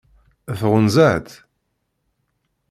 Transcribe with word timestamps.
Tɣunza-tt? 0.59 1.29